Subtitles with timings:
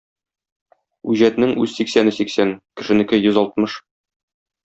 [1.15, 3.77] Үҗәтнең үз сиксәне сиксән, кешенеке йөз алтмыш.